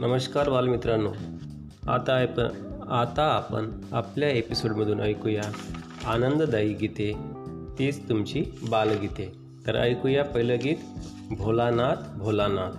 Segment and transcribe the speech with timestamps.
[0.00, 1.12] नमस्कार बालमित्रांनो.
[1.90, 2.40] आता आप
[2.90, 5.42] आता आपण आपल्या एपिसोडमधून ऐकूया
[6.06, 7.12] आनंददायी गीते.
[7.78, 9.32] तीच तुमची बालगीते.
[9.66, 10.76] तर ऐकूया पहिलं गीत
[11.38, 12.70] भोलानाथ भोलानाथ.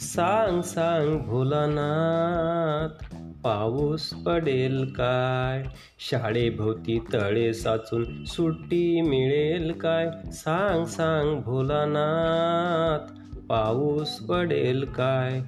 [0.00, 3.14] सांग सांग भोलानाथ
[3.44, 5.64] पाऊस पडेल काय?
[5.98, 10.10] शाळेभोवती तळे साचून सुट्टी मिळेल काय?
[10.32, 13.12] सांग सांग भोलानाथ
[13.48, 15.40] पाऊस पडेल काय?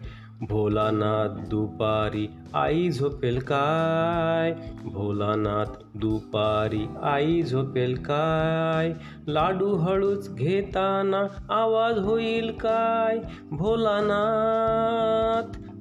[0.51, 4.52] भोलानाथ दुपारी आई झोपेल काय?
[4.84, 8.95] भोलानाथ दुपारी आई झोपेल काय?
[9.27, 13.19] लाडू हळूच घेताना आवाज होईल काय?
[13.52, 14.23] भोलानाथ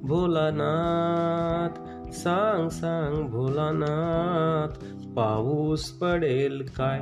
[0.02, 4.84] भोलानाथ सांग सांग भोलानाथ
[5.16, 7.00] पाऊस पडेल काय?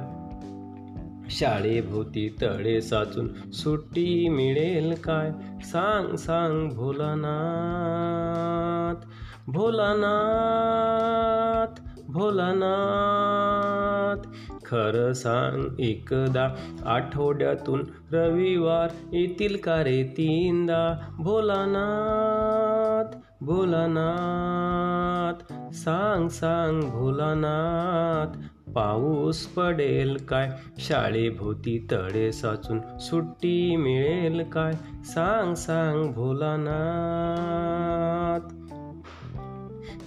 [1.30, 5.33] शाळेभोवती तळे साचून सुट्टी मिळेल काय?
[5.62, 9.07] सांग सांग भोलानाथ
[9.51, 14.29] भोलानाथ भोलानाथ.
[14.65, 16.49] खरं सांग एकदा
[16.87, 20.99] आठवड्यातून रविवार येतील का रे तीनदा?
[21.19, 25.74] भोलानाथ भोलानाथ.
[25.74, 30.51] सांग सांग भोलानाथ पाऊस पडेल काय?
[30.79, 34.73] शाळेभोवती तळे साचून सुट्टी मिळेल काय?
[35.04, 38.54] सांग सांग भोलानाथ.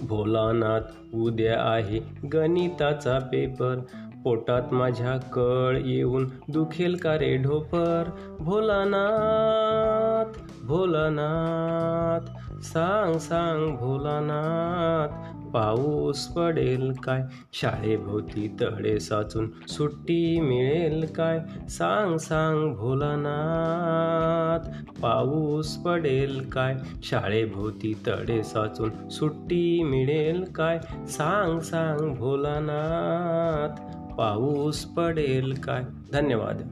[0.06, 2.00] भोलानाथ उद्या आहे
[2.32, 3.76] गणिताचा पेपर.
[4.24, 8.04] पोटात माझ्या कळ येऊन दुखेल का रे ढोपर?
[8.40, 12.30] भोलानाथ भोलानाथ.
[12.62, 14.83] सांग सांग भोलानाथ.
[15.54, 17.22] पाऊस पडेल काय?
[17.52, 21.40] शाळेभोवती तळे साचून सुट्टी मिळेल काय?
[21.68, 26.76] सांग सांग भोलानाथ पाऊस पडेल काय?
[27.02, 30.80] शाळेभोवती तळे साचून सुट्टी मिळेल काय?
[31.08, 35.84] सांग सांग भोलानाथ पाऊस पडेल काय?
[36.12, 36.62] धन्यवाद.